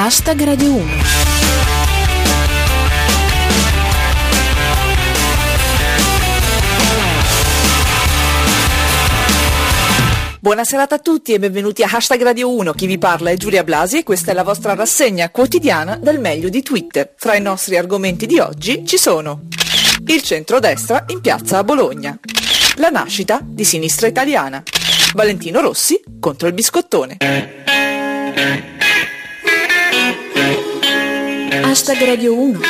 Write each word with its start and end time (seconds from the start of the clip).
Hashtag 0.00 0.44
Radio 0.44 0.74
1. 0.74 0.86
Buona 10.38 10.62
serata 10.62 10.94
a 10.94 10.98
tutti 11.00 11.32
e 11.32 11.40
benvenuti 11.40 11.82
a 11.82 11.88
Hashtag 11.90 12.22
Radio 12.22 12.54
1. 12.54 12.74
Chi 12.74 12.86
vi 12.86 12.96
parla 12.96 13.30
è 13.30 13.36
Giulia 13.36 13.64
Blasi 13.64 13.98
e 13.98 14.02
questa 14.04 14.30
è 14.30 14.34
la 14.34 14.44
vostra 14.44 14.76
rassegna 14.76 15.30
quotidiana 15.30 15.96
del 15.96 16.20
meglio 16.20 16.48
di 16.48 16.62
Twitter. 16.62 17.14
Fra 17.16 17.34
i 17.34 17.40
nostri 17.40 17.76
argomenti 17.76 18.26
di 18.26 18.38
oggi 18.38 18.86
ci 18.86 18.98
sono 18.98 19.48
il 20.06 20.22
centrodestra 20.22 21.06
in 21.08 21.20
piazza 21.20 21.58
a 21.58 21.64
Bologna, 21.64 22.16
la 22.76 22.90
nascita 22.90 23.40
di 23.42 23.64
sinistra 23.64 24.06
italiana, 24.06 24.62
Valentino 25.12 25.60
Rossi 25.60 26.00
contro 26.20 26.46
il 26.46 26.54
biscottone. 26.54 27.16
Hashtag 31.62 32.04
Radio 32.04 32.34
1. 32.34 32.60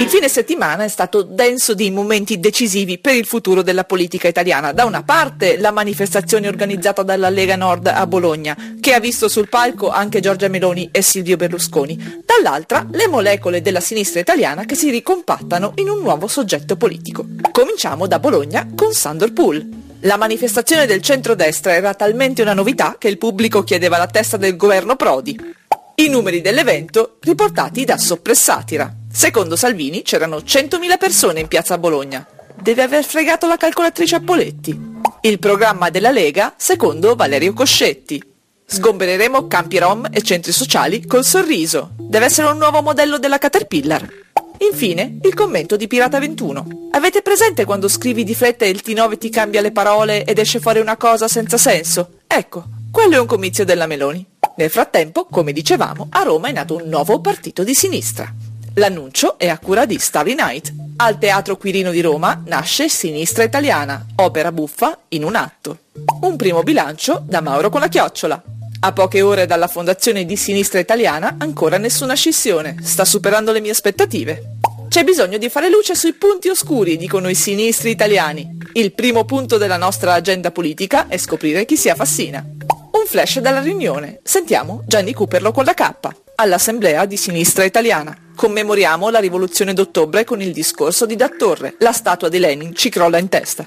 Il 0.00 0.08
fine 0.08 0.28
settimana 0.28 0.84
è 0.84 0.88
stato 0.88 1.22
denso 1.22 1.74
di 1.74 1.90
momenti 1.90 2.38
decisivi 2.38 2.98
per 2.98 3.14
il 3.14 3.24
futuro 3.24 3.62
della 3.62 3.84
politica 3.84 4.28
italiana. 4.28 4.72
Da 4.72 4.84
una 4.84 5.02
parte 5.02 5.58
la 5.58 5.70
manifestazione 5.70 6.48
organizzata 6.48 7.02
dalla 7.02 7.30
Lega 7.30 7.56
Nord 7.56 7.86
a 7.86 8.06
Bologna, 8.06 8.56
che 8.80 8.94
ha 8.94 9.00
visto 9.00 9.28
sul 9.28 9.48
palco 9.48 9.90
anche 9.90 10.20
Giorgia 10.20 10.48
Meloni 10.48 10.88
e 10.92 11.02
Silvio 11.02 11.36
Berlusconi. 11.36 12.22
Dall'altra 12.24 12.86
le 12.90 13.08
molecole 13.08 13.62
della 13.62 13.80
sinistra 13.80 14.20
italiana 14.20 14.64
che 14.64 14.74
si 14.74 14.90
ricompattano 14.90 15.72
in 15.76 15.88
un 15.88 16.00
nuovo 16.00 16.26
soggetto 16.26 16.76
politico. 16.76 17.24
Cominciamo 17.52 18.06
da 18.06 18.18
Bologna 18.18 18.68
con 18.74 18.92
Sandor 18.92 19.32
Pool. 19.32 19.68
La 20.00 20.16
manifestazione 20.16 20.86
del 20.86 21.00
centrodestra 21.00 21.74
era 21.74 21.94
talmente 21.94 22.42
una 22.42 22.54
novità 22.54 22.96
che 22.98 23.08
il 23.08 23.18
pubblico 23.18 23.64
chiedeva 23.64 23.98
la 23.98 24.06
testa 24.06 24.36
del 24.36 24.56
governo 24.56 24.94
Prodi. 24.94 25.54
I 25.98 26.08
numeri 26.08 26.42
dell'evento 26.42 27.16
riportati 27.20 27.86
da 27.86 27.96
Soppressatira. 27.96 28.94
Secondo 29.10 29.56
Salvini 29.56 30.02
c'erano 30.02 30.36
100.000 30.36 30.98
persone 30.98 31.40
in 31.40 31.48
piazza 31.48 31.78
Bologna. 31.78 32.26
Deve 32.54 32.82
aver 32.82 33.02
fregato 33.02 33.46
la 33.46 33.56
calcolatrice 33.56 34.16
a 34.16 34.20
Poletti. 34.20 34.78
Il 35.22 35.38
programma 35.38 35.88
della 35.88 36.10
Lega, 36.10 36.52
secondo 36.58 37.14
Valerio 37.14 37.54
Coscetti. 37.54 38.22
Sgombereremo 38.66 39.46
campi 39.46 39.78
rom 39.78 40.06
e 40.12 40.20
centri 40.20 40.52
sociali 40.52 41.06
col 41.06 41.24
sorriso. 41.24 41.92
Deve 41.96 42.26
essere 42.26 42.48
un 42.48 42.58
nuovo 42.58 42.82
modello 42.82 43.18
della 43.18 43.38
Caterpillar. 43.38 44.06
Infine, 44.58 45.18
il 45.22 45.32
commento 45.32 45.76
di 45.76 45.86
Pirata 45.86 46.18
21. 46.18 46.88
Avete 46.90 47.22
presente 47.22 47.64
quando 47.64 47.88
scrivi 47.88 48.22
di 48.22 48.34
fretta 48.34 48.66
e 48.66 48.68
il 48.68 48.82
T9 48.84 49.16
ti 49.16 49.30
cambia 49.30 49.62
le 49.62 49.72
parole 49.72 50.26
ed 50.26 50.38
esce 50.38 50.60
fuori 50.60 50.78
una 50.78 50.98
cosa 50.98 51.26
senza 51.26 51.56
senso? 51.56 52.18
Ecco, 52.26 52.64
quello 52.90 53.14
è 53.14 53.18
un 53.18 53.26
comizio 53.26 53.64
della 53.64 53.86
Meloni. 53.86 54.35
Nel 54.58 54.70
frattempo, 54.70 55.26
come 55.30 55.52
dicevamo, 55.52 56.08
a 56.10 56.22
Roma 56.22 56.48
è 56.48 56.52
nato 56.52 56.76
un 56.76 56.88
nuovo 56.88 57.20
partito 57.20 57.62
di 57.62 57.74
sinistra. 57.74 58.32
L'annuncio 58.76 59.38
è 59.38 59.48
a 59.48 59.58
cura 59.58 59.84
di 59.84 59.98
Starry 59.98 60.34
Night. 60.34 60.72
Al 60.96 61.18
Teatro 61.18 61.58
Quirino 61.58 61.90
di 61.90 62.00
Roma 62.00 62.42
nasce 62.46 62.88
Sinistra 62.88 63.44
Italiana, 63.44 64.02
opera 64.16 64.52
buffa 64.52 64.98
in 65.08 65.24
un 65.24 65.34
atto. 65.34 65.80
Un 66.22 66.36
primo 66.36 66.62
bilancio 66.62 67.22
da 67.26 67.42
Mauro 67.42 67.68
con 67.68 67.80
la 67.80 67.88
chiocciola. 67.88 68.42
A 68.80 68.92
poche 68.92 69.20
ore 69.20 69.44
dalla 69.44 69.68
fondazione 69.68 70.24
di 70.24 70.36
Sinistra 70.36 70.78
Italiana 70.78 71.36
ancora 71.38 71.76
nessuna 71.76 72.14
scissione, 72.14 72.76
sta 72.82 73.04
superando 73.04 73.52
le 73.52 73.60
mie 73.60 73.72
aspettative. 73.72 74.56
C'è 74.88 75.04
bisogno 75.04 75.36
di 75.36 75.50
fare 75.50 75.68
luce 75.68 75.94
sui 75.94 76.14
punti 76.14 76.48
oscuri, 76.48 76.96
dicono 76.96 77.28
i 77.28 77.34
sinistri 77.34 77.90
italiani. 77.90 78.56
Il 78.72 78.94
primo 78.94 79.26
punto 79.26 79.58
della 79.58 79.76
nostra 79.76 80.14
agenda 80.14 80.50
politica 80.50 81.08
è 81.08 81.18
scoprire 81.18 81.66
chi 81.66 81.76
sia 81.76 81.94
Fassina. 81.94 82.42
Un 83.06 83.12
flash 83.12 83.38
dalla 83.38 83.60
riunione. 83.60 84.18
Sentiamo 84.24 84.82
Gianni 84.84 85.12
Cooperlo 85.12 85.52
con 85.52 85.62
la 85.62 85.74
K. 85.74 85.92
All'Assemblea 86.34 87.04
di 87.04 87.16
Sinistra 87.16 87.62
Italiana. 87.62 88.16
Commemoriamo 88.34 89.10
la 89.10 89.20
rivoluzione 89.20 89.72
d'ottobre 89.74 90.24
con 90.24 90.42
il 90.42 90.52
discorso 90.52 91.06
di 91.06 91.14
Dattorre. 91.14 91.76
La 91.78 91.92
statua 91.92 92.28
di 92.28 92.40
Lenin 92.40 92.74
ci 92.74 92.88
crolla 92.88 93.18
in 93.18 93.28
testa. 93.28 93.64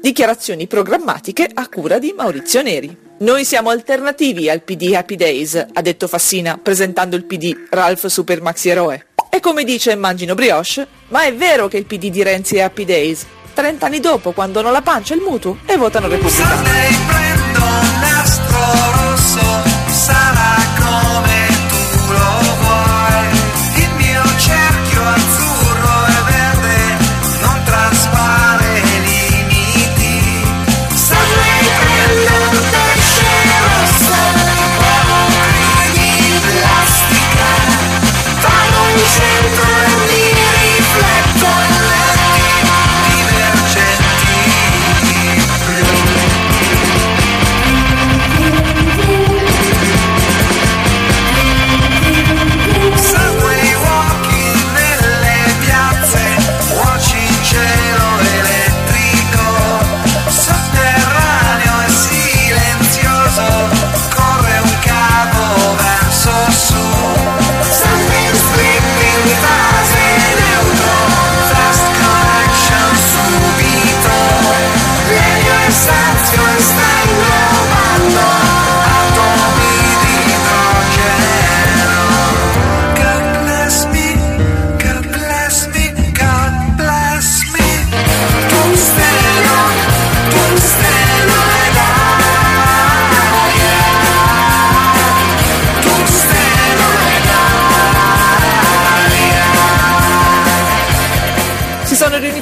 Dichiarazioni 0.00 0.68
programmatiche 0.68 1.50
a 1.52 1.66
cura 1.66 1.98
di 1.98 2.14
Maurizio 2.16 2.62
Neri. 2.62 2.96
Noi 3.18 3.44
siamo 3.44 3.70
alternativi 3.70 4.48
al 4.48 4.62
PD 4.62 4.92
Happy 4.94 5.16
Days, 5.16 5.66
ha 5.72 5.82
detto 5.82 6.06
Fassina, 6.06 6.56
presentando 6.56 7.16
il 7.16 7.24
PD 7.24 7.66
Ralph 7.70 8.06
Super 8.06 8.40
Maxi 8.40 8.68
Eroe. 8.68 9.06
E 9.30 9.40
come 9.40 9.64
dice 9.64 9.96
Mangino 9.96 10.36
Brioche, 10.36 10.86
ma 11.08 11.24
è 11.24 11.34
vero 11.34 11.66
che 11.66 11.76
il 11.76 11.86
PD 11.86 12.08
di 12.08 12.22
Renzi 12.22 12.58
è 12.58 12.60
Happy 12.60 12.84
Days? 12.84 13.26
30 13.52 13.84
anni 13.84 13.98
dopo, 13.98 14.30
quando 14.30 14.60
hanno 14.60 14.70
la 14.70 14.80
pancia 14.80 15.12
e 15.12 15.16
il 15.16 15.24
mutuo, 15.24 15.58
e 15.66 15.76
votano 15.76 16.06
Repubblica. 16.06 17.29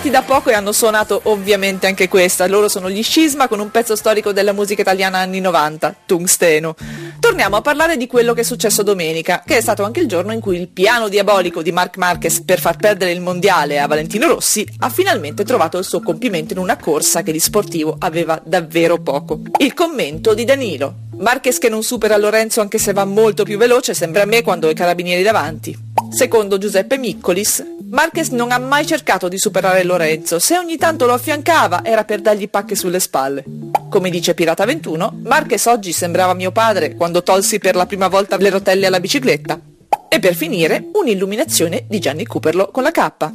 Riuniti 0.08 0.10
da 0.10 0.22
poco 0.22 0.50
e 0.50 0.54
hanno 0.54 0.72
suonato 0.72 1.20
ovviamente 1.24 1.86
anche 1.86 2.08
questa. 2.08 2.46
Loro 2.46 2.68
sono 2.68 2.90
gli 2.90 3.02
Scisma 3.02 3.48
con 3.48 3.60
un 3.60 3.70
pezzo 3.70 3.94
storico 3.94 4.32
della 4.32 4.52
musica 4.52 4.82
italiana 4.82 5.18
anni 5.18 5.40
90, 5.40 5.94
Tungsteno. 6.06 6.74
Torniamo 7.20 7.56
a 7.56 7.60
parlare 7.60 7.96
di 7.96 8.06
quello 8.06 8.32
che 8.32 8.40
è 8.40 8.44
successo 8.44 8.82
domenica, 8.82 9.42
che 9.46 9.56
è 9.56 9.60
stato 9.60 9.84
anche 9.84 10.00
il 10.00 10.08
giorno 10.08 10.32
in 10.32 10.40
cui 10.40 10.58
il 10.58 10.68
piano 10.68 11.08
diabolico 11.08 11.62
di 11.62 11.72
Marc 11.72 11.96
Marquez 11.96 12.40
per 12.40 12.60
far 12.60 12.76
perdere 12.76 13.12
il 13.12 13.20
mondiale 13.20 13.78
a 13.78 13.86
Valentino 13.86 14.26
Rossi 14.26 14.66
ha 14.78 14.90
finalmente 14.90 15.44
trovato 15.44 15.78
il 15.78 15.84
suo 15.84 16.00
compimento 16.00 16.52
in 16.52 16.58
una 16.58 16.76
corsa 16.76 17.22
che 17.22 17.32
di 17.32 17.40
sportivo 17.40 17.96
aveva 17.98 18.40
davvero 18.42 18.98
poco. 18.98 19.40
Il 19.58 19.74
commento 19.74 20.34
di 20.34 20.44
Danilo. 20.44 21.06
Marquez 21.18 21.58
che 21.58 21.68
non 21.68 21.82
supera 21.82 22.16
Lorenzo 22.16 22.60
anche 22.60 22.78
se 22.78 22.92
va 22.92 23.04
molto 23.04 23.42
più 23.42 23.58
veloce 23.58 23.92
sembra 23.92 24.22
a 24.22 24.26
me 24.26 24.42
quando 24.42 24.68
ho 24.68 24.70
i 24.70 24.74
carabinieri 24.74 25.22
davanti. 25.22 25.87
Secondo 26.10 26.58
Giuseppe 26.58 26.98
Miccolis, 26.98 27.64
Marquez 27.90 28.28
non 28.30 28.50
ha 28.50 28.58
mai 28.58 28.86
cercato 28.86 29.28
di 29.28 29.38
superare 29.38 29.84
Lorenzo, 29.84 30.38
se 30.38 30.58
ogni 30.58 30.76
tanto 30.76 31.06
lo 31.06 31.12
affiancava 31.12 31.84
era 31.84 32.04
per 32.04 32.20
dargli 32.20 32.48
pacche 32.48 32.74
sulle 32.74 32.98
spalle. 32.98 33.44
Come 33.88 34.10
dice 34.10 34.34
Pirata 34.34 34.64
21, 34.64 35.20
Marquez 35.22 35.66
oggi 35.66 35.92
sembrava 35.92 36.34
mio 36.34 36.50
padre 36.50 36.94
quando 36.94 37.22
tolsi 37.22 37.58
per 37.58 37.76
la 37.76 37.86
prima 37.86 38.08
volta 38.08 38.36
le 38.36 38.50
rotelle 38.50 38.86
alla 38.86 39.00
bicicletta. 39.00 39.60
E 40.08 40.18
per 40.18 40.34
finire, 40.34 40.88
un'illuminazione 40.92 41.84
di 41.86 41.98
Gianni 42.00 42.26
Cooperlo 42.26 42.70
con 42.70 42.82
la 42.82 42.90
K. 42.90 43.30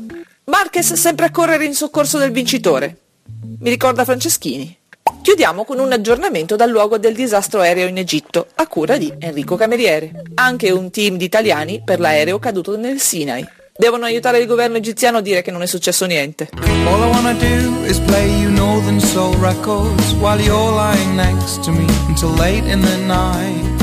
Marquez 0.45 0.93
sempre 0.93 1.27
a 1.27 1.31
correre 1.31 1.65
in 1.65 1.73
soccorso 1.73 2.17
del 2.17 2.31
vincitore. 2.31 2.97
Mi 3.59 3.69
ricorda 3.69 4.03
Franceschini. 4.03 4.82
Chiudiamo 5.23 5.63
con 5.63 5.79
un 5.79 5.89
aggiornamento 5.93 6.57
dal 6.57 6.69
luogo 6.69 6.97
del 6.97 7.15
disastro 7.15 7.61
aereo 7.61 7.87
in 7.87 7.97
Egitto, 7.97 8.47
a 8.55 8.67
cura 8.67 8.97
di 8.97 9.09
Enrico 9.19 9.55
Cameriere. 9.55 10.23
Anche 10.33 10.69
un 10.69 10.91
team 10.91 11.15
di 11.15 11.23
italiani 11.23 11.81
per 11.81 12.01
l'aereo 12.01 12.39
caduto 12.39 12.75
nel 12.75 12.99
Sinai. 12.99 13.47
Devono 13.73 14.03
aiutare 14.03 14.39
il 14.39 14.47
governo 14.47 14.75
egiziano 14.75 15.19
a 15.19 15.21
dire 15.21 15.41
che 15.41 15.49
non 15.49 15.61
è 15.61 15.65
successo 15.65 16.05
niente. 16.05 16.49
All 16.57 17.01
I 17.01 17.09
wanna 17.09 17.33
do 17.35 17.85
is 17.85 17.99
play 17.99 18.29
you 18.41 18.49
northern 18.49 18.99
soul 18.99 19.33
records 19.37 20.11
while 20.19 20.41
you're 20.43 20.73
lying 20.75 21.15
next 21.15 21.63
to 21.63 21.71
me 21.71 21.85
until 22.09 22.35
late 22.35 22.69
in 22.69 22.81
the 22.81 22.97
night. 22.97 23.81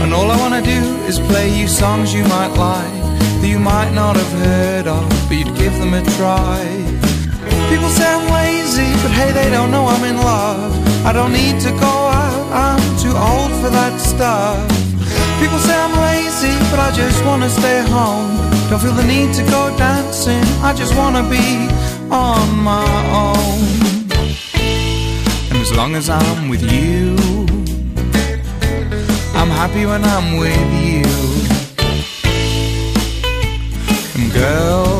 And 0.00 0.12
all 0.12 0.28
I 0.28 0.36
wanna 0.36 0.62
do 0.62 1.06
is 1.06 1.20
play 1.20 1.48
you 1.48 1.68
songs 1.68 2.12
you 2.12 2.24
might 2.24 2.56
like 2.56 3.40
that 3.40 3.46
you 3.46 3.60
might 3.60 3.92
not 3.92 4.16
have 4.16 4.32
heard 4.44 4.88
of, 4.88 5.08
but 5.28 5.36
you'd 5.36 5.56
give 5.56 5.78
them 5.78 5.94
a 5.94 6.02
try. 6.16 7.01
People 7.70 7.88
say 7.88 8.06
I'm 8.06 8.26
lazy, 8.32 8.90
but 9.02 9.12
hey, 9.18 9.30
they 9.32 9.48
don't 9.50 9.70
know 9.70 9.86
I'm 9.86 10.04
in 10.04 10.16
love. 10.16 10.72
I 11.04 11.12
don't 11.12 11.32
need 11.32 11.60
to 11.60 11.70
go 11.70 11.94
out, 12.22 12.44
I'm 12.52 12.82
too 13.02 13.14
old 13.30 13.52
for 13.60 13.70
that 13.78 13.94
stuff. 14.00 14.56
People 15.40 15.58
say 15.58 15.76
I'm 15.76 15.96
lazy, 16.08 16.54
but 16.70 16.78
I 16.78 16.90
just 16.92 17.24
wanna 17.24 17.50
stay 17.50 17.80
home. 17.96 18.30
Don't 18.70 18.80
feel 18.80 18.92
the 18.92 19.04
need 19.04 19.34
to 19.34 19.42
go 19.50 19.76
dancing, 19.76 20.44
I 20.62 20.72
just 20.72 20.94
wanna 20.96 21.22
be 21.28 21.68
on 22.10 22.46
my 22.72 22.86
own. 23.22 23.58
And 25.50 25.58
as 25.60 25.72
long 25.78 25.96
as 25.96 26.08
I'm 26.08 26.48
with 26.48 26.62
you, 26.62 27.16
I'm 29.34 29.50
happy 29.60 29.84
when 29.86 30.04
I'm 30.04 30.36
with 30.36 30.70
you. 30.86 31.04
And 34.14 34.32
girl, 34.32 34.91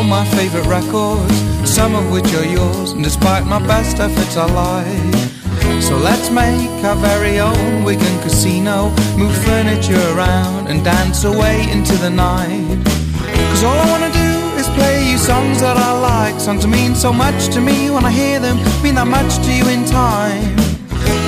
all 0.00 0.06
my 0.06 0.24
favorite 0.36 0.64
records, 0.66 1.36
some 1.68 1.94
of 1.94 2.10
which 2.10 2.32
are 2.32 2.46
yours, 2.46 2.92
and 2.92 3.04
despite 3.04 3.44
my 3.44 3.60
best 3.66 3.98
efforts, 3.98 4.34
I 4.34 4.46
lie. 4.46 5.80
So 5.80 5.94
let's 5.96 6.30
make 6.30 6.72
our 6.84 6.96
very 6.96 7.38
own 7.38 7.84
Wigan 7.84 8.16
casino, 8.22 8.88
move 9.18 9.36
furniture 9.44 10.04
around 10.14 10.68
and 10.68 10.82
dance 10.82 11.24
away 11.24 11.68
into 11.70 11.94
the 12.04 12.08
night. 12.08 12.78
Cause 13.50 13.62
all 13.62 13.78
I 13.84 13.86
wanna 13.92 14.12
do 14.24 14.32
is 14.60 14.66
play 14.78 15.10
you 15.10 15.18
songs 15.18 15.60
that 15.60 15.76
I 15.76 15.92
like, 16.12 16.40
songs 16.40 16.62
that 16.62 16.68
mean 16.68 16.94
so 16.94 17.12
much 17.12 17.48
to 17.54 17.60
me 17.60 17.90
when 17.90 18.04
I 18.06 18.10
hear 18.10 18.40
them, 18.40 18.56
mean 18.82 18.94
that 18.94 19.06
much 19.06 19.32
to 19.44 19.50
you 19.52 19.68
in 19.68 19.84
time. 19.84 20.56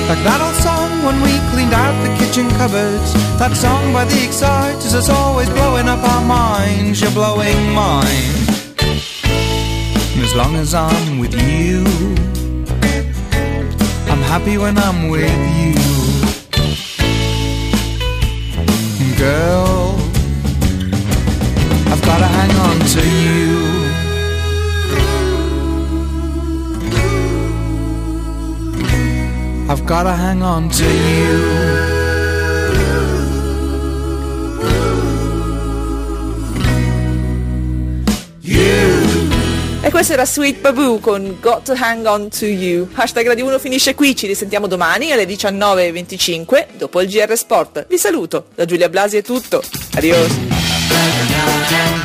Like 0.09 0.23
that 0.25 0.41
old 0.41 0.57
song 0.65 0.89
when 1.05 1.21
we 1.21 1.37
cleaned 1.51 1.73
out 1.73 1.95
the 2.01 2.11
kitchen 2.17 2.49
cupboards. 2.57 3.13
That 3.37 3.53
song 3.55 3.93
by 3.93 4.05
the 4.05 4.19
Exciters 4.25 4.93
that's 4.93 5.09
always 5.09 5.49
blowing 5.49 5.87
up 5.87 6.01
our 6.03 6.25
minds. 6.25 7.01
You're 7.01 7.11
blowing 7.11 7.71
mine. 7.73 8.32
As 10.33 10.39
long 10.39 10.55
as 10.55 10.73
I'm 10.73 11.19
with 11.19 11.35
you, 11.35 11.83
I'm 14.09 14.23
happy 14.31 14.57
when 14.57 14.79
I'm 14.79 15.09
with 15.09 15.29
you. 15.29 15.75
Girl, 19.15 19.95
I've 21.85 22.01
gotta 22.01 22.25
hang 22.25 22.55
on 22.67 22.79
to 22.95 23.01
you. 23.21 23.53
I've 29.69 29.85
gotta 29.85 30.13
hang 30.15 30.41
on 30.41 30.67
to 30.67 30.83
you. 30.83 31.82
Questo 40.05 40.25
Sweet 40.25 40.59
Babu 40.59 40.99
con 40.99 41.37
Got 41.39 41.63
to 41.63 41.73
Hang 41.79 42.05
On 42.05 42.27
To 42.27 42.45
You. 42.45 42.89
Hashtag 42.93 43.25
Radio 43.25 43.45
1 43.45 43.57
finisce 43.57 43.95
qui, 43.95 44.13
ci 44.15 44.27
risentiamo 44.27 44.67
domani 44.67 45.13
alle 45.13 45.23
19.25 45.23 46.65
dopo 46.77 46.99
il 46.99 47.07
GR 47.07 47.33
Sport. 47.37 47.85
Vi 47.87 47.97
saluto, 47.97 48.47
da 48.53 48.65
Giulia 48.65 48.89
Blasi 48.89 49.17
è 49.17 49.21
tutto. 49.21 49.63
Adios. 49.93 52.02